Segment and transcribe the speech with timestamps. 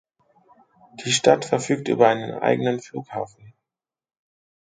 [1.05, 3.53] Die Stadt verfügt über einen eigenen Flughafen.